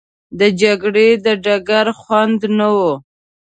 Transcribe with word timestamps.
د 0.39 0.41
جګړې 0.61 1.07
د 1.25 1.27
ډګر 1.43 1.87
خوند 1.99 2.41
نه 2.57 2.67
وو. 2.75 2.93